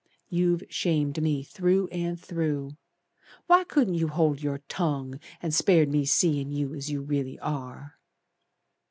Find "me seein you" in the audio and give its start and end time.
5.91-6.73